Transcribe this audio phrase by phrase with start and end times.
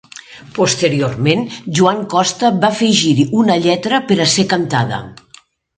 [0.53, 1.43] Posteriorment
[1.81, 5.07] Joan Costa va afegir-hi una lletra per a ser cantada.